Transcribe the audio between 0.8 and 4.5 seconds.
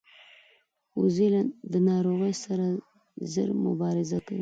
وزې د ناروغۍ سره ژر مبارزه کوي